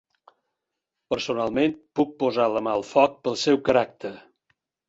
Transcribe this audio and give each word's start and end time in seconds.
Personalment 1.15 1.77
puc 1.99 2.17
posar 2.25 2.49
la 2.57 2.65
mà 2.69 2.75
al 2.79 2.89
foc 2.95 3.23
pel 3.27 3.41
seu 3.47 3.63
caràcter. 3.69 4.17